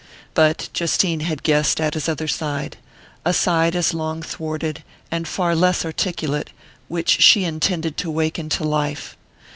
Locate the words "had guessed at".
1.19-1.93